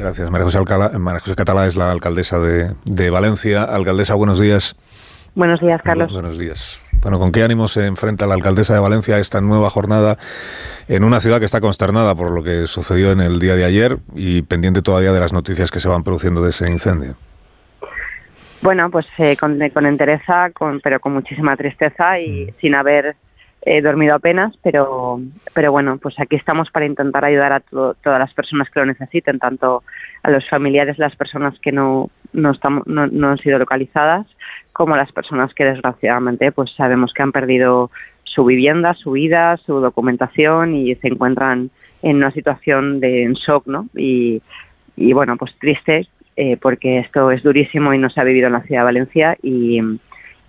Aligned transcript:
Gracias. 0.00 0.30
María 0.30 0.44
José, 0.44 0.56
Alcala, 0.56 0.90
María 0.98 1.20
José 1.20 1.36
Catalá 1.36 1.66
es 1.66 1.76
la 1.76 1.90
alcaldesa 1.90 2.38
de, 2.38 2.70
de 2.84 3.10
Valencia. 3.10 3.64
Alcaldesa, 3.64 4.14
buenos 4.14 4.40
días. 4.40 4.74
Buenos 5.34 5.60
días, 5.60 5.80
Carlos. 5.82 6.10
Buenos 6.10 6.38
días. 6.38 6.80
Bueno, 7.02 7.18
¿con 7.18 7.32
qué 7.32 7.42
ánimo 7.42 7.68
se 7.68 7.86
enfrenta 7.86 8.26
la 8.26 8.34
alcaldesa 8.34 8.74
de 8.74 8.80
Valencia 8.80 9.16
a 9.16 9.18
esta 9.18 9.40
nueva 9.40 9.68
jornada 9.70 10.16
en 10.88 11.04
una 11.04 11.20
ciudad 11.20 11.38
que 11.38 11.44
está 11.44 11.60
consternada 11.60 12.14
por 12.14 12.30
lo 12.30 12.42
que 12.42 12.66
sucedió 12.66 13.12
en 13.12 13.20
el 13.20 13.38
día 13.38 13.56
de 13.56 13.64
ayer 13.64 13.98
y 14.14 14.42
pendiente 14.42 14.82
todavía 14.82 15.12
de 15.12 15.20
las 15.20 15.32
noticias 15.32 15.70
que 15.70 15.80
se 15.80 15.88
van 15.88 16.02
produciendo 16.02 16.42
de 16.42 16.50
ese 16.50 16.70
incendio? 16.70 17.14
Bueno, 18.62 18.90
pues 18.90 19.06
eh, 19.18 19.36
con, 19.36 19.58
con, 19.70 19.86
entereza, 19.86 20.50
con, 20.52 20.80
pero 20.80 20.98
con 21.00 21.12
muchísima 21.12 21.56
tristeza 21.56 22.18
y 22.18 22.46
mm. 22.46 22.60
sin 22.60 22.74
haber 22.74 23.16
eh, 23.62 23.82
dormido 23.82 24.14
apenas, 24.14 24.54
pero, 24.62 25.20
pero 25.54 25.70
bueno, 25.70 25.98
pues 25.98 26.18
aquí 26.18 26.36
estamos 26.36 26.70
para 26.70 26.86
intentar 26.86 27.24
ayudar 27.24 27.52
a 27.52 27.60
todas 27.60 28.18
las 28.18 28.32
personas 28.32 28.70
que 28.70 28.80
lo 28.80 28.86
necesiten, 28.86 29.38
tanto 29.38 29.82
a 30.22 30.30
los 30.30 30.48
familiares, 30.48 30.98
las 30.98 31.14
personas 31.16 31.58
que 31.60 31.72
no, 31.72 32.10
no, 32.32 32.52
estamos, 32.52 32.86
no, 32.86 33.06
no 33.06 33.30
han 33.30 33.38
sido 33.38 33.58
localizadas, 33.58 34.26
como 34.72 34.96
las 34.96 35.12
personas 35.12 35.52
que 35.52 35.64
desgraciadamente 35.64 36.52
pues 36.52 36.70
sabemos 36.76 37.12
que 37.12 37.22
han 37.22 37.32
perdido 37.32 37.90
su 38.24 38.44
vivienda, 38.44 38.94
su 38.94 39.12
vida, 39.12 39.58
su 39.58 39.80
documentación 39.80 40.74
y 40.74 40.94
se 40.94 41.08
encuentran 41.08 41.70
en 42.02 42.16
una 42.16 42.30
situación 42.30 43.00
de 43.00 43.30
shock, 43.46 43.66
¿no? 43.66 43.88
Y, 43.94 44.40
y 44.96 45.12
bueno, 45.12 45.36
pues 45.36 45.54
triste 45.58 46.08
eh, 46.36 46.56
porque 46.56 47.00
esto 47.00 47.30
es 47.30 47.42
durísimo 47.42 47.92
y 47.92 47.98
no 47.98 48.08
se 48.08 48.20
ha 48.20 48.24
vivido 48.24 48.46
en 48.46 48.54
la 48.54 48.62
ciudad 48.62 48.80
de 48.80 48.84
Valencia 48.84 49.36
y, 49.42 49.80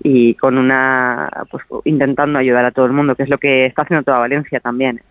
y 0.04 0.36
con 0.36 0.58
una 0.58 1.30
pues 1.50 1.64
intentando 1.86 2.40
ayudar 2.40 2.66
a 2.66 2.72
todo 2.72 2.86
el 2.86 2.94
mundo 2.94 3.16
que 3.16 3.23
es 3.23 3.30
lo 3.30 3.38
que 3.38 3.66
está 3.66 3.84
haciendo 3.84 4.04
toda 4.04 4.20
Valencia 4.20 4.59
también. 4.59 5.02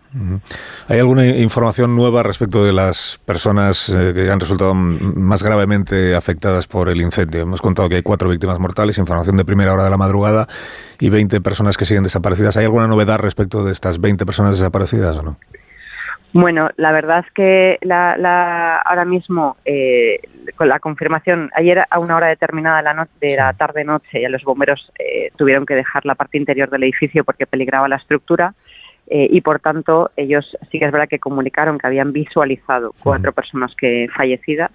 Hay 0.87 0.99
alguna 0.99 1.25
información 1.25 1.95
nueva 1.95 2.23
respecto 2.23 2.65
de 2.65 2.73
las 2.73 3.19
personas 3.25 3.89
eh, 3.89 4.13
que 4.13 4.29
han 4.29 4.39
resultado 4.39 4.73
más 4.75 5.43
gravemente 5.43 6.15
afectadas 6.15 6.67
por 6.67 6.89
el 6.89 7.01
incendio 7.01 7.41
hemos 7.41 7.61
contado 7.61 7.87
que 7.87 7.95
hay 7.95 8.03
cuatro 8.03 8.29
víctimas 8.29 8.59
mortales 8.59 8.97
información 8.97 9.37
de 9.37 9.45
primera 9.45 9.73
hora 9.73 9.83
de 9.83 9.89
la 9.89 9.97
madrugada 9.97 10.47
y 10.99 11.09
20 11.09 11.41
personas 11.41 11.77
que 11.77 11.85
siguen 11.85 12.03
desaparecidas. 12.03 12.57
Hay 12.57 12.65
alguna 12.65 12.87
novedad 12.87 13.19
respecto 13.19 13.63
de 13.63 13.71
estas 13.71 13.99
20 14.01 14.25
personas 14.25 14.57
desaparecidas 14.57 15.17
o 15.17 15.23
no 15.23 15.37
bueno, 16.33 16.69
la 16.77 16.91
verdad 16.93 17.19
es 17.25 17.31
que 17.33 17.77
la, 17.81 18.77
ahora 18.85 19.03
mismo, 19.03 19.57
eh, 19.65 20.19
con 20.55 20.69
la 20.69 20.79
confirmación, 20.79 21.49
ayer 21.55 21.83
a 21.89 21.99
una 21.99 22.15
hora 22.15 22.27
determinada 22.27 22.77
de 22.77 22.83
la, 22.83 22.93
noche, 22.93 23.11
de 23.19 23.35
la 23.35 23.53
tarde-noche, 23.53 24.21
ya 24.21 24.29
los 24.29 24.43
bomberos 24.43 24.91
eh, 24.99 25.31
tuvieron 25.37 25.65
que 25.65 25.75
dejar 25.75 26.05
la 26.05 26.15
parte 26.15 26.37
interior 26.37 26.69
del 26.69 26.83
edificio 26.83 27.23
porque 27.23 27.45
peligraba 27.45 27.87
la 27.87 27.97
estructura 27.97 28.53
eh, 29.07 29.27
y, 29.29 29.41
por 29.41 29.59
tanto, 29.59 30.11
ellos 30.15 30.57
sí 30.71 30.79
que 30.79 30.85
es 30.85 30.91
verdad 30.91 31.09
que 31.09 31.19
comunicaron 31.19 31.77
que 31.77 31.87
habían 31.87 32.13
visualizado 32.13 32.93
cuatro 33.03 33.33
personas 33.33 33.73
que 33.75 34.07
fallecidas. 34.15 34.71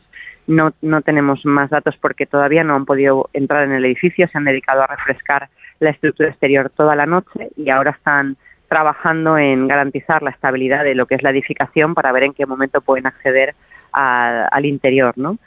No, 0.46 0.72
no 0.82 1.00
tenemos 1.00 1.44
más 1.44 1.70
datos 1.70 1.96
porque 2.00 2.26
todavía 2.26 2.62
no 2.62 2.74
han 2.74 2.84
podido 2.84 3.28
entrar 3.32 3.64
en 3.64 3.72
el 3.72 3.84
edificio, 3.84 4.28
se 4.28 4.38
han 4.38 4.44
dedicado 4.44 4.82
a 4.82 4.86
refrescar 4.86 5.48
la 5.80 5.90
estructura 5.90 6.28
exterior 6.28 6.70
toda 6.70 6.94
la 6.94 7.06
noche 7.06 7.50
y 7.56 7.70
ahora 7.70 7.90
están 7.90 8.36
trabajando 8.68 9.38
en 9.38 9.68
garantizar 9.68 10.22
la 10.22 10.30
estabilidad 10.30 10.84
de 10.84 10.94
lo 10.94 11.06
que 11.06 11.14
es 11.14 11.22
la 11.22 11.30
edificación 11.30 11.94
para 11.94 12.12
ver 12.12 12.24
en 12.24 12.34
qué 12.34 12.46
momento 12.46 12.80
pueden 12.80 13.06
acceder 13.06 13.54
al 13.96 14.66
interior, 14.66 15.14
¿no? 15.16 15.38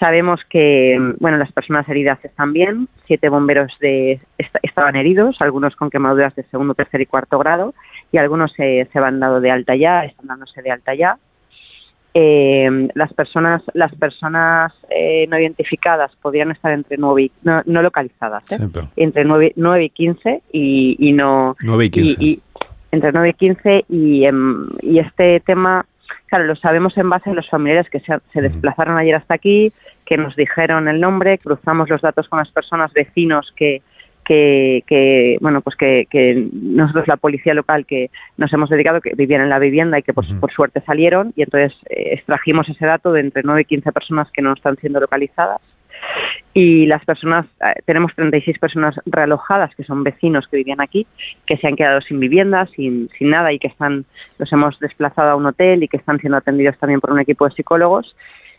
Sabemos 0.00 0.40
que 0.48 0.96
bueno 1.18 1.38
las 1.38 1.50
personas 1.52 1.88
heridas 1.88 2.24
están 2.24 2.52
bien, 2.52 2.88
siete 3.06 3.28
bomberos 3.28 3.72
de, 3.80 4.20
estaban 4.62 4.96
heridos, 4.96 5.36
algunos 5.40 5.74
con 5.74 5.90
quemaduras 5.90 6.34
de 6.36 6.44
segundo, 6.44 6.74
tercer 6.74 7.00
y 7.00 7.06
cuarto 7.06 7.38
grado, 7.38 7.74
y 8.12 8.18
algunos 8.18 8.52
se, 8.52 8.88
se 8.92 9.00
van 9.00 9.18
dado 9.18 9.40
de 9.40 9.50
alta 9.50 9.74
ya, 9.74 10.04
están 10.04 10.28
dándose 10.28 10.62
de 10.62 10.70
alta 10.70 10.94
ya. 10.94 11.18
Eh, 12.14 12.88
las 12.94 13.12
personas 13.12 13.62
las 13.74 13.94
personas 13.94 14.72
eh, 14.88 15.26
no 15.28 15.38
identificadas 15.38 16.10
podrían 16.22 16.50
estar 16.50 16.72
entre 16.72 16.96
9 16.96 17.22
y, 17.22 17.32
no, 17.42 17.62
localizadas 17.82 18.50
¿eh? 18.50 18.58
entre 18.96 19.24
9, 19.24 19.52
9, 19.56 19.84
y 19.84 19.90
15 19.90 20.42
y, 20.50 20.96
y 20.98 21.12
no 21.12 21.54
9 21.62 21.84
y 21.84 21.90
15 21.90 22.40
entre 22.90 23.12
9 23.12 23.28
y 23.28 23.32
15 23.34 23.84
y, 23.88 24.24
em, 24.24 24.68
y 24.80 24.98
este 24.98 25.40
tema, 25.40 25.84
claro, 26.28 26.44
lo 26.44 26.56
sabemos 26.56 26.96
en 26.96 27.10
base 27.10 27.30
a 27.30 27.34
los 27.34 27.48
familiares 27.48 27.90
que 27.90 28.00
se, 28.00 28.18
se 28.32 28.40
desplazaron 28.40 28.96
ayer 28.96 29.16
hasta 29.16 29.34
aquí, 29.34 29.72
que 30.06 30.16
nos 30.16 30.36
dijeron 30.36 30.88
el 30.88 31.00
nombre, 31.00 31.38
cruzamos 31.38 31.88
los 31.88 32.00
datos 32.00 32.28
con 32.28 32.38
las 32.38 32.50
personas, 32.50 32.92
vecinos 32.92 33.52
que, 33.56 33.82
que, 34.24 34.84
que, 34.86 35.38
bueno 35.40 35.62
pues 35.62 35.74
que, 35.74 36.06
que, 36.10 36.48
nosotros 36.52 37.08
la 37.08 37.16
policía 37.16 37.54
local 37.54 37.86
que 37.86 38.10
nos 38.36 38.52
hemos 38.52 38.68
dedicado 38.68 39.00
que 39.00 39.14
vivían 39.14 39.40
en 39.40 39.48
la 39.48 39.58
vivienda 39.58 39.98
y 39.98 40.02
que 40.02 40.12
pues, 40.12 40.30
por 40.34 40.52
suerte 40.52 40.82
salieron 40.82 41.32
y 41.34 41.42
entonces 41.42 41.72
eh, 41.88 42.10
extrajimos 42.12 42.68
ese 42.68 42.84
dato 42.84 43.12
de 43.12 43.20
entre 43.20 43.42
9 43.42 43.62
y 43.62 43.64
15 43.64 43.90
personas 43.92 44.30
que 44.30 44.42
no 44.42 44.52
están 44.52 44.76
siendo 44.76 45.00
localizadas 45.00 45.60
y 46.54 46.86
las 46.86 47.04
personas, 47.04 47.46
eh, 47.60 47.80
tenemos 47.84 48.12
36 48.14 48.58
personas 48.58 48.94
realojadas 49.06 49.74
que 49.74 49.84
son 49.84 50.02
vecinos 50.02 50.46
que 50.48 50.56
vivían 50.56 50.80
aquí, 50.80 51.06
que 51.46 51.56
se 51.56 51.66
han 51.66 51.76
quedado 51.76 52.00
sin 52.00 52.18
vivienda, 52.18 52.66
sin, 52.74 53.08
sin 53.16 53.30
nada 53.30 53.52
y 53.52 53.58
que 53.58 53.68
están, 53.68 54.04
los 54.38 54.52
hemos 54.52 54.78
desplazado 54.80 55.30
a 55.30 55.36
un 55.36 55.46
hotel 55.46 55.82
y 55.82 55.88
que 55.88 55.98
están 55.98 56.18
siendo 56.18 56.38
atendidos 56.38 56.76
también 56.78 57.00
por 57.00 57.12
un 57.12 57.20
equipo 57.20 57.46
de 57.48 57.54
psicólogos. 57.54 58.16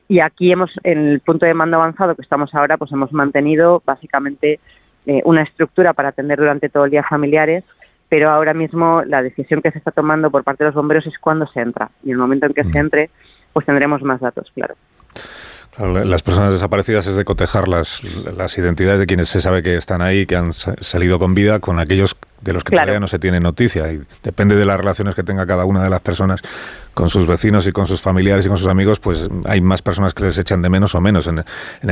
Y 0.07 0.21
aquí 0.21 0.51
hemos, 0.51 0.71
en 0.83 1.07
el 1.07 1.19
punto 1.19 1.45
de 1.45 1.53
mando 1.53 1.77
avanzado 1.77 2.15
que 2.15 2.21
estamos 2.21 2.53
ahora, 2.55 2.77
pues 2.77 2.91
hemos 2.91 3.11
mantenido 3.11 3.83
básicamente 3.85 4.59
eh, 5.05 5.21
una 5.25 5.43
estructura 5.43 5.93
para 5.93 6.09
atender 6.09 6.39
durante 6.39 6.69
todo 6.69 6.85
el 6.85 6.91
día 6.91 7.03
familiares, 7.03 7.63
pero 8.07 8.29
ahora 8.29 8.53
mismo 8.53 9.03
la 9.03 9.21
decisión 9.21 9.61
que 9.61 9.71
se 9.71 9.77
está 9.77 9.91
tomando 9.91 10.31
por 10.31 10.43
parte 10.43 10.63
de 10.63 10.69
los 10.69 10.75
bomberos 10.75 11.05
es 11.05 11.19
cuándo 11.19 11.47
se 11.47 11.59
entra. 11.59 11.91
Y 12.03 12.07
en 12.07 12.13
el 12.13 12.17
momento 12.17 12.47
en 12.47 12.53
que 12.53 12.63
se 12.63 12.79
entre, 12.79 13.09
pues 13.53 13.65
tendremos 13.65 14.01
más 14.01 14.19
datos, 14.19 14.49
claro. 14.55 14.75
Las 15.77 16.23
personas 16.23 16.51
desaparecidas 16.51 17.07
es 17.07 17.15
de 17.15 17.23
cotejar 17.23 17.67
las, 17.67 18.03
las 18.03 18.57
identidades 18.57 18.99
de 18.99 19.05
quienes 19.05 19.29
se 19.29 19.39
sabe 19.39 19.63
que 19.63 19.77
están 19.77 20.01
ahí, 20.01 20.25
que 20.25 20.35
han 20.35 20.51
salido 20.51 21.19
con 21.19 21.33
vida, 21.33 21.59
con 21.59 21.79
aquellos 21.79 22.17
de 22.41 22.53
los 22.53 22.63
que 22.63 22.75
todavía 22.75 22.99
no 22.99 23.07
se 23.07 23.19
tiene 23.19 23.39
noticia. 23.39 23.91
Y 23.91 24.01
depende 24.23 24.55
de 24.55 24.65
las 24.65 24.77
relaciones 24.77 25.15
que 25.15 25.23
tenga 25.23 25.45
cada 25.45 25.65
una 25.65 25.83
de 25.83 25.89
las 25.89 26.01
personas 26.01 26.41
con 26.93 27.09
sus 27.09 27.27
vecinos 27.27 27.65
y 27.65 27.71
con 27.71 27.87
sus 27.87 28.01
familiares 28.01 28.45
y 28.45 28.49
con 28.49 28.57
sus 28.57 28.67
amigos, 28.67 28.99
pues 28.99 29.29
hay 29.45 29.61
más 29.61 29.81
personas 29.81 30.13
que 30.13 30.23
les 30.23 30.37
echan 30.37 30.61
de 30.61 30.69
menos 30.69 30.95
o 30.95 31.01
menos. 31.01 31.27
En, 31.27 31.45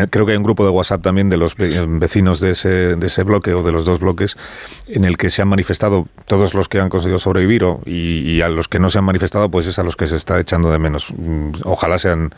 creo 0.09 0.25
que 0.25 0.33
hay 0.33 0.37
un 0.37 0.43
grupo 0.43 0.65
de 0.65 0.69
WhatsApp 0.69 1.01
también 1.01 1.29
de 1.29 1.37
los 1.37 1.55
vecinos 1.55 2.41
de 2.41 2.51
ese, 2.51 2.95
de 2.97 3.07
ese 3.07 3.23
bloque 3.23 3.53
o 3.53 3.63
de 3.63 3.71
los 3.71 3.85
dos 3.85 3.99
bloques 3.99 4.35
en 4.87 5.05
el 5.05 5.15
que 5.17 5.29
se 5.29 5.41
han 5.41 5.47
manifestado 5.47 6.07
todos 6.25 6.53
los 6.53 6.67
que 6.67 6.81
han 6.81 6.89
conseguido 6.89 7.19
sobrevivir 7.19 7.63
y, 7.85 8.31
y 8.31 8.41
a 8.41 8.49
los 8.49 8.67
que 8.67 8.79
no 8.79 8.89
se 8.89 8.97
han 8.97 9.05
manifestado, 9.05 9.49
pues 9.49 9.67
es 9.67 9.79
a 9.79 9.83
los 9.83 9.95
que 9.95 10.07
se 10.07 10.17
está 10.17 10.39
echando 10.39 10.71
de 10.71 10.79
menos. 10.79 11.13
Mm, 11.15 11.51
ojalá 11.63 11.99
sean 11.99 12.33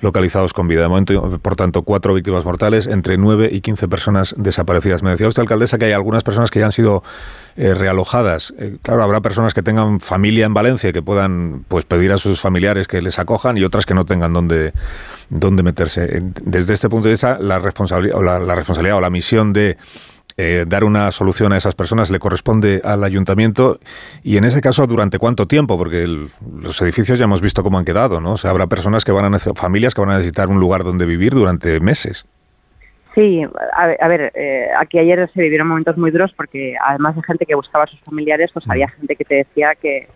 localizados 0.00 0.52
con 0.52 0.68
vida. 0.68 0.82
De 0.82 0.88
momento, 0.88 1.38
por 1.40 1.56
tanto, 1.56 1.82
cuatro 1.82 2.14
víctimas 2.14 2.44
mortales, 2.44 2.86
entre 2.86 3.18
nueve 3.18 3.48
y 3.52 3.60
quince 3.60 3.88
personas 3.88 4.34
desaparecidas. 4.36 5.02
Me 5.02 5.10
decía 5.10 5.28
usted, 5.28 5.42
alcaldesa, 5.42 5.78
que 5.78 5.86
hay 5.86 5.92
algunas 5.92 6.24
personas 6.24 6.50
que 6.50 6.60
ya 6.60 6.66
han 6.66 6.72
sido 6.72 7.02
eh, 7.56 7.74
realojadas. 7.74 8.54
Eh, 8.58 8.76
claro, 8.82 9.02
habrá 9.02 9.20
personas 9.20 9.54
que 9.54 9.62
tengan 9.62 10.00
familia 10.00 10.46
en 10.46 10.54
Valencia 10.54 10.92
que 10.92 11.02
puedan 11.02 11.64
pues 11.68 11.84
pedir 11.84 12.12
a 12.12 12.18
sus 12.18 12.40
familiares 12.40 12.88
que 12.88 13.02
les 13.02 13.18
acojan 13.18 13.58
y 13.58 13.64
otras 13.64 13.86
que 13.86 13.94
no 13.94 14.04
tengan 14.04 14.32
dónde, 14.32 14.72
dónde 15.28 15.62
meterse. 15.62 16.22
Desde 16.42 16.74
este 16.74 16.88
punto 16.88 17.08
de 17.08 17.12
vista, 17.12 17.38
la 17.38 17.58
responsabilidad 17.58 18.16
o 18.18 18.22
la 18.22 18.54
responsabilidad 18.54 18.98
o 18.98 19.00
la 19.00 19.10
misión 19.10 19.52
de 19.52 19.76
eh, 20.42 20.64
dar 20.66 20.84
una 20.84 21.12
solución 21.12 21.52
a 21.52 21.58
esas 21.58 21.74
personas 21.74 22.08
le 22.08 22.18
corresponde 22.18 22.80
al 22.82 23.04
ayuntamiento 23.04 23.78
y 24.22 24.38
en 24.38 24.44
ese 24.44 24.62
caso 24.62 24.86
durante 24.86 25.18
cuánto 25.18 25.46
tiempo 25.46 25.76
porque 25.76 26.06
los 26.06 26.80
edificios 26.80 27.18
ya 27.18 27.24
hemos 27.24 27.42
visto 27.42 27.62
cómo 27.62 27.78
han 27.78 27.84
quedado 27.84 28.22
no 28.22 28.32
o 28.32 28.38
sea 28.38 28.50
habrá 28.50 28.66
personas 28.66 29.04
que 29.04 29.12
van 29.12 29.34
a 29.34 29.38
familias 29.38 29.92
que 29.92 30.00
van 30.00 30.10
a 30.10 30.14
necesitar 30.14 30.48
un 30.48 30.58
lugar 30.58 30.82
donde 30.82 31.04
vivir 31.04 31.34
durante 31.34 31.78
meses 31.80 32.24
sí 33.14 33.42
a 33.72 34.08
ver, 34.08 34.32
eh, 34.34 34.68
aquí 34.78 34.98
ayer 34.98 35.30
se 35.32 35.42
vivieron 35.42 35.68
momentos 35.68 35.96
muy 35.96 36.10
duros 36.10 36.32
porque 36.36 36.74
además 36.84 37.16
de 37.16 37.22
gente 37.22 37.46
que 37.46 37.54
buscaba 37.54 37.84
a 37.84 37.88
sus 37.88 38.00
familiares 38.00 38.50
pues 38.52 38.68
había 38.68 38.86
mm. 38.86 39.00
gente 39.00 39.16
que 39.16 39.24
te 39.24 39.34
decía 39.36 39.74
que 39.74 40.08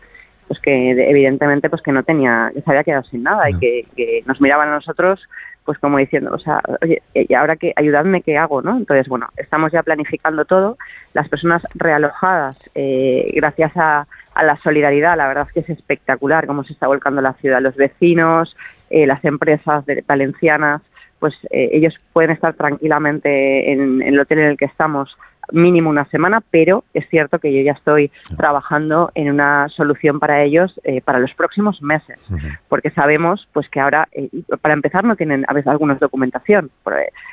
pues 0.49 0.61
que 0.61 0.91
evidentemente 0.91 1.71
pues 1.71 1.83
que 1.83 1.93
no 1.93 2.03
tenía 2.03 2.51
que 2.55 2.61
se 2.61 2.71
había 2.71 2.85
quedado 2.85 3.05
sin 3.05 3.23
nada 3.23 3.49
y 3.49 3.59
que, 3.59 3.87
que 3.97 4.23
nos 4.27 4.41
miraban 4.41 4.69
a 4.69 4.75
nosotros 4.75 5.21
pues 5.65 5.79
como 5.79 5.99
diciendo, 5.99 6.31
o 6.35 6.39
sea, 6.39 6.61
oye, 6.83 7.03
y 7.15 7.33
ahora 7.35 7.57
que 7.57 7.73
ayudadme, 7.77 8.23
¿qué 8.23 8.37
hago? 8.37 8.61
¿no? 8.61 8.77
Entonces, 8.77 9.09
bueno, 9.09 9.29
estamos 9.37 9.73
ya 9.73 9.83
planificando 9.83 10.45
todo. 10.45 10.77
Las 11.15 11.29
personas 11.29 11.63
realojadas, 11.75 12.59
eh, 12.75 13.33
gracias 13.35 13.73
a, 13.77 14.07
la 14.37 14.57
solidaridad, 14.63 15.17
la 15.17 15.29
verdad 15.29 15.47
es 15.47 15.53
que 15.55 15.61
es 15.61 15.79
espectacular 15.79 16.47
cómo 16.47 16.65
se 16.65 16.73
está 16.73 16.89
volcando 16.89 17.23
la 17.23 17.35
ciudad. 17.35 17.63
Los 17.63 17.77
vecinos, 17.77 18.55
eh, 18.91 19.07
las 19.07 19.25
empresas 19.25 19.85
valencianas, 20.07 20.83
pues 21.25 21.33
eh, 21.49 21.71
ellos 21.73 21.95
pueden 22.13 22.33
estar 22.33 22.53
tranquilamente 22.53 23.73
en, 23.73 24.03
en 24.03 24.09
el 24.09 24.21
hotel 24.21 24.41
en 24.41 24.49
el 24.49 24.57
que 24.59 24.67
estamos 24.67 25.17
mínimo 25.53 25.89
una 25.89 26.05
semana, 26.11 26.43
pero 26.51 26.85
es 26.93 27.09
cierto 27.09 27.39
que 27.39 27.51
yo 27.51 27.63
ya 27.63 27.73
estoy 27.73 28.13
trabajando 28.37 29.11
en 29.15 29.31
una 29.31 29.71
solución 29.71 30.21
para 30.21 30.43
ellos 30.43 30.79
eh, 30.85 31.01
para 31.01 31.21
los 31.21 31.33
próximos 31.33 31.81
meses, 31.81 32.21
porque 32.69 32.91
sabemos 32.91 33.49
pues 33.55 33.71
que 33.71 33.81
ahora, 33.81 34.07
eh, 34.13 34.29
para 34.61 34.75
empezar, 34.75 35.05
no 35.05 35.17
tienen 35.17 35.47
a 35.49 35.55
veces 35.55 35.69
alguna 35.69 35.95
documentación, 35.95 36.71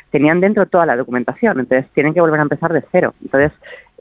tenían 0.09 0.39
dentro 0.39 0.65
toda 0.67 0.85
la 0.85 0.95
documentación, 0.95 1.59
entonces 1.59 1.91
tienen 1.93 2.13
que 2.13 2.21
volver 2.21 2.39
a 2.39 2.43
empezar 2.43 2.71
de 2.71 2.85
cero. 2.93 3.13
Entonces, 3.21 3.51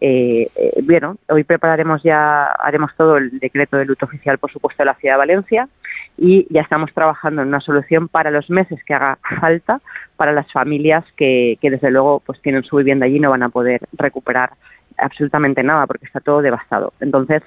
eh, 0.01 0.49
bueno, 0.85 1.17
hoy 1.29 1.43
prepararemos 1.43 2.01
ya, 2.05 2.45
haremos 2.45 2.95
todo 2.97 3.17
el 3.17 3.41
decreto 3.41 3.77
de 3.77 3.87
luto 3.87 4.07
oficial, 4.07 4.39
por 4.39 4.53
supuesto, 4.53 4.85
de 4.85 4.87
la 4.87 4.95
ciudad 4.95 5.15
de 5.15 5.19
Valencia 5.19 5.69
y 6.17 6.47
ya 6.53 6.61
estamos 6.61 6.93
trabajando 6.93 7.43
en 7.43 7.49
una 7.49 7.61
solución 7.61 8.09
para 8.09 8.31
los 8.31 8.51
meses 8.51 8.83
que 8.85 8.95
haga 8.95 9.19
falta 9.41 9.81
para 10.17 10.33
las 10.33 10.51
familias 10.53 11.05
que, 11.17 11.59
que 11.61 11.71
desde 11.71 11.91
luego 11.91 12.21
pues 12.21 12.41
tienen 12.43 12.63
su 12.63 12.77
vivienda 12.77 13.07
allí 13.07 13.17
y 13.17 13.21
no 13.21 13.31
van 13.31 13.43
a 13.43 13.49
poder 13.49 13.81
recuperar 13.93 14.51
absolutamente 14.99 15.63
nada 15.63 15.87
porque 15.87 16.07
está 16.07 16.21
todo 16.21 16.43
devastado. 16.43 16.93
Entonces, 17.01 17.43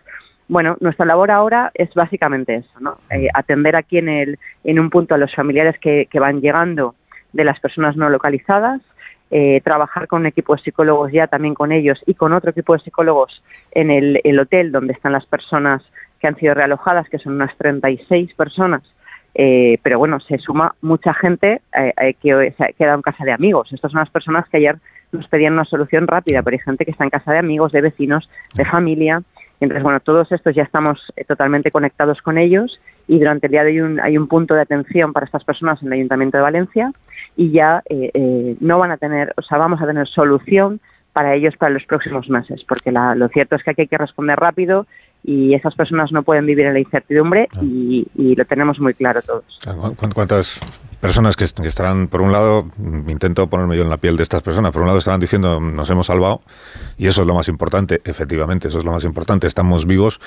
bueno, 0.48 0.76
nuestra 0.80 1.06
labor 1.06 1.32
ahora 1.32 1.72
es 1.74 1.94
básicamente 1.94 2.56
eso, 2.56 2.80
¿no? 2.80 2.98
Eh, 3.10 3.28
atender 3.34 3.76
aquí 3.76 3.98
en, 3.98 4.10
el, 4.10 4.40
en 4.64 4.80
un 4.80 4.90
punto 4.90 5.16
a 5.16 5.18
los 5.18 5.34
familiares 5.34 5.78
que, 5.80 6.08
que 6.10 6.20
van 6.20 6.42
llegando 6.42 6.96
de 7.32 7.44
las 7.44 7.60
personas 7.60 7.96
no 7.96 8.10
localizadas, 8.10 8.82
eh, 9.32 9.62
trabajar 9.64 10.08
con 10.08 10.22
un 10.22 10.28
equipo 10.28 10.56
de 10.56 10.62
psicólogos 10.62 11.12
ya 11.12 11.28
también 11.28 11.56
con 11.56 11.72
ellos 11.72 12.00
y 12.06 12.14
con 12.14 12.34
otro 12.34 12.52
equipo 12.52 12.74
de 12.74 12.84
psicólogos 12.84 13.42
en 13.72 13.90
el, 13.90 14.22
el 14.24 14.40
hotel 14.40 14.72
donde 14.72 14.94
están 14.94 15.12
las 15.12 15.26
personas 15.26 15.82
que 16.24 16.28
han 16.30 16.38
sido 16.38 16.54
realojadas, 16.54 17.10
que 17.10 17.18
son 17.18 17.34
unas 17.34 17.54
36 17.58 18.34
personas, 18.36 18.82
eh, 19.36 19.78
pero 19.84 20.00
bueno, 20.00 20.22
se 20.22 20.38
suma 20.38 20.74
mucha 20.82 21.14
gente 21.14 21.60
eh, 21.78 21.94
eh, 22.02 22.14
que 22.14 22.54
se 22.58 22.64
ha 22.64 22.72
quedado 22.72 22.96
en 22.96 23.02
casa 23.02 23.26
de 23.26 23.34
amigos. 23.34 23.74
Estas 23.74 23.92
son 23.92 24.00
las 24.00 24.10
personas 24.10 24.48
que 24.48 24.56
ayer 24.56 24.78
nos 25.12 25.28
pedían 25.28 25.52
una 25.52 25.66
solución 25.66 26.08
rápida, 26.08 26.42
pero 26.42 26.56
hay 26.56 26.64
gente 26.64 26.86
que 26.86 26.92
está 26.92 27.04
en 27.04 27.10
casa 27.10 27.34
de 27.34 27.40
amigos, 27.40 27.74
de 27.74 27.82
vecinos, 27.82 28.30
de 28.56 28.64
familia. 28.64 29.22
Entonces, 29.60 29.84
bueno, 29.84 30.00
todos 30.00 30.32
estos 30.32 30.56
ya 30.56 30.64
estamos 30.64 30.98
eh, 31.18 31.26
totalmente 31.26 31.72
conectados 31.72 32.22
con 32.22 32.38
ellos 32.38 32.80
y 33.06 33.20
durante 33.20 33.48
el 33.48 33.52
día 33.52 33.66
de 33.66 33.72
hoy 33.72 33.82
un, 33.82 34.00
hay 34.00 34.18
un 34.18 34.30
punto 34.30 34.54
de 34.54 34.62
atención 34.62 35.12
para 35.12 35.26
estas 35.26 35.44
personas 35.44 35.82
en 35.82 35.88
el 35.90 35.94
Ayuntamiento 35.96 36.38
de 36.38 36.44
Valencia 36.44 36.92
y 37.36 37.52
ya 37.52 37.84
eh, 37.90 38.56
no 38.62 38.80
van 38.80 38.92
a 38.92 38.98
tener, 38.98 39.34
o 39.36 39.42
sea, 39.42 39.58
vamos 39.58 39.82
a 39.82 39.88
tener 39.88 40.08
solución 40.08 40.80
para 41.12 41.36
ellos 41.36 41.56
para 41.58 41.72
los 41.72 41.84
próximos 41.84 42.30
meses, 42.30 42.64
porque 42.68 42.92
la, 42.92 43.14
lo 43.14 43.28
cierto 43.28 43.56
es 43.56 43.64
que 43.64 43.72
aquí 43.72 43.82
hay 43.82 43.88
que 43.88 43.98
responder 43.98 44.38
rápido 44.40 44.88
y 45.24 45.56
esas 45.56 45.74
personas 45.76 46.12
no 46.12 46.24
pueden 46.24 46.46
vivir 46.46 46.66
en 46.66 46.74
la 46.74 46.80
incertidumbre 46.80 47.48
Ah. 47.56 47.60
y, 47.64 48.06
y 48.16 48.36
lo 48.36 48.46
tenemos 48.46 48.80
muy 48.80 48.94
claro 48.94 49.22
todos. 49.22 49.44
¿Cu- 49.98 50.10
¿Cuántas 50.14 50.60
personas 51.00 51.36
que, 51.36 51.44
est- 51.44 51.60
que 51.60 51.68
estarán, 51.68 52.08
por 52.08 52.22
un 52.22 52.32
lado, 52.32 52.66
mm, 52.78 53.10
intento 53.10 53.48
ponerme 53.48 53.76
yo 53.76 53.84
en 53.84 53.90
la 53.90 53.98
piel 53.98 54.16
de 54.16 54.24
estas 54.24 54.42
personas, 54.42 54.72
por 54.72 54.82
un 54.82 54.88
lado 54.88 55.00
estarán 55.00 55.20
diciendo 55.20 55.60
nos 55.60 55.90
hemos 55.90 56.08
salvado 56.08 56.42
y 56.98 57.08
eso 57.08 57.22
es 57.22 57.28
lo 57.28 57.34
más 57.36 57.50
importante, 57.50 58.02
efectivamente, 58.06 58.70
eso 58.70 58.80
es 58.80 58.86
lo 58.86 58.92
más 58.94 59.04
importante, 59.04 59.46
estamos 59.48 59.86
vivos, 59.86 60.22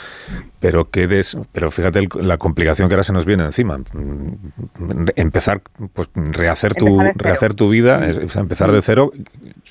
pero 0.60 0.90
que 0.90 1.06
des, 1.06 1.36
pero 1.52 1.70
fíjate 1.70 1.98
el- 2.00 2.08
la 2.20 2.36
complicación 2.36 2.88
que 2.88 2.94
ahora 2.94 3.04
se 3.04 3.12
nos 3.14 3.24
viene 3.24 3.44
encima. 3.44 3.78
Mm, 3.78 5.06
Empezar, 5.16 5.62
pues 5.94 6.08
rehacer 6.14 6.74
tu, 6.74 6.86
Empezar 6.86 7.12
cero. 7.14 7.24
rehacer 7.24 7.54
tu 7.54 7.68
vida, 7.70 8.10
empezar 8.10 8.70
de 8.72 8.82
cero, 8.82 9.12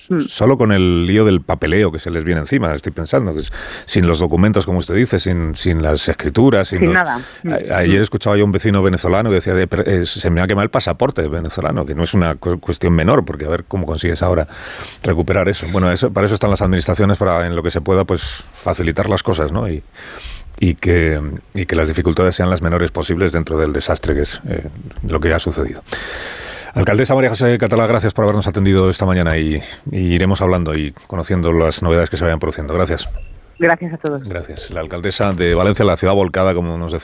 Mm. 0.10 0.19
solo 0.22 0.57
con 0.57 0.72
el 0.72 1.07
lío 1.07 1.25
del 1.25 1.42
papeleo 1.42 1.92
que 1.92 2.00
se 2.00 2.12
les 2.12 2.24
viene 2.24 2.42
encima, 2.42 2.74
estoy 2.74 2.92
pensando, 2.92 3.34
que 3.34 3.40
es- 3.42 3.52
sin 3.86 4.06
los 4.07 4.19
documentos, 4.19 4.66
como 4.66 4.80
usted 4.80 4.94
dice, 4.96 5.18
sin, 5.19 5.56
sin 5.56 5.81
las 5.81 6.07
escrituras, 6.07 6.68
sin, 6.68 6.80
Sin 6.80 6.88
los- 6.88 6.94
nada. 6.96 7.22
Mm. 7.44 7.52
A- 7.72 7.78
ayer 7.78 8.02
escuchaba 8.02 8.36
yo 8.38 8.44
a 8.44 8.46
un 8.46 8.52
vecino 8.52 8.81
venezolano 8.84 9.30
que 9.30 9.36
decía, 9.36 9.54
de, 9.54 9.68
"Pero, 9.68 9.84
eh, 9.86 10.06
se 10.06 10.30
me 10.30 10.42
ha 10.42 10.48
quemado 10.48 10.63
el 10.63 10.69
pasaporte 10.69 11.28
venezolano, 11.28 11.86
que 11.86 11.96
no 11.96 12.04
es 12.04 12.13
una 12.13 12.36
cu- 12.36 12.60
cuestión 12.60 12.94
menor, 12.94 13.25
porque 13.25 13.46
a 13.46 13.50
ver 13.50 13.63
cómo 13.68 13.86
consigues 13.86 14.22
ahora 14.22 14.48
recuperar 15.04 15.50
eso. 15.50 15.68
Bueno, 15.72 15.92
eso, 15.92 16.12
para 16.12 16.25
eso 16.25 16.34
están 16.36 16.50
las 16.51 16.62
administraciones, 16.62 17.18
para 17.18 17.46
en 17.48 17.56
lo 17.56 17.63
que 17.63 17.72
se 17.72 17.81
pueda, 17.81 18.04
pues 18.06 18.44
facilitar 18.54 19.10
las 19.10 19.24
cosas, 19.24 19.51
¿no? 19.51 19.68
Y, 19.69 19.84
y 20.60 20.75
que, 20.75 21.19
y 21.54 21.66
que 21.66 21.75
las 21.75 21.88
dificultades 21.90 22.36
sean 22.36 22.50
las 22.50 22.62
menores 22.62 22.90
posibles 22.92 23.31
dentro 23.34 23.58
del 23.58 23.74
desastre 23.74 24.13
que 24.13 24.22
es 24.22 24.40
eh, 24.48 24.69
lo 25.06 25.19
que 25.19 25.34
ha 25.34 25.40
sucedido. 25.40 25.84
Alcaldesa 26.75 27.16
María 27.16 27.30
José 27.30 27.57
Catalá, 27.57 27.88
gracias 27.88 28.13
por 28.13 28.25
habernos 28.25 28.48
atendido 28.48 28.89
esta 28.89 29.06
mañana 29.06 29.38
y, 29.38 29.62
y 29.92 30.13
iremos 30.13 30.42
hablando 30.42 30.75
y 30.75 30.92
conociendo 31.07 31.54
las 31.54 31.81
novedades 31.81 32.10
que 32.10 32.18
se 32.18 32.25
vayan 32.25 32.39
produciendo. 32.39 32.74
Gracias. 32.74 33.10
Gracias 33.57 33.94
a 33.94 33.98
todos. 33.98 34.24
Gracias. 34.24 34.72
La 34.72 34.81
alcaldesa 34.81 35.31
de 35.31 35.56
Valencia, 35.56 35.86
la 35.86 35.95
ciudad 35.95 36.13
volcada, 36.13 36.54
como 36.54 36.77
nos 36.77 36.92
decía. 36.92 37.04